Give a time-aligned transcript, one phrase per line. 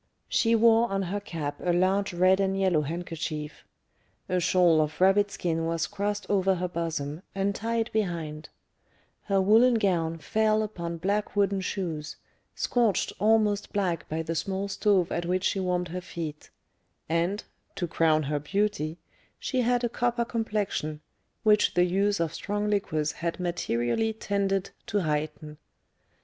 [0.29, 3.65] She wore on her cap a large red and yellow handkerchief;
[4.27, 8.49] a shawl of rabbit skin was crossed over her bosom, and tied behind;
[9.25, 12.15] her woollen gown fell upon black wooden shoes,
[12.55, 16.49] scorched almost black by the small stove at which she warmed her feet;
[17.07, 17.43] and,
[17.75, 18.97] to crown her beauty,
[19.37, 20.99] she had a copper complexion,
[21.43, 25.59] which the use of strong liquors had materially tended to heighten.